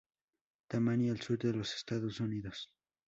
Tammany 0.67 1.09
al 1.11 1.21
sur 1.21 1.37
de 1.37 1.53
los 1.53 1.75
Estados 1.75 2.19
Unidos. 2.21 2.71